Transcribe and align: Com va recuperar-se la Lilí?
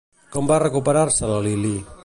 Com 0.35 0.47
va 0.51 0.57
recuperar-se 0.63 1.31
la 1.33 1.39
Lilí? 1.49 1.77